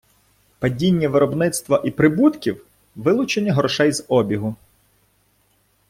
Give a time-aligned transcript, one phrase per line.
[0.59, 2.65] Падіння виробництва і прибутків-
[2.95, 4.55] вилучення грошей з обігу.